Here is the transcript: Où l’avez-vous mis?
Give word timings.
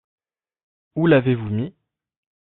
Où 0.95 1.05
l’avez-vous 1.05 1.51
mis? 1.51 1.75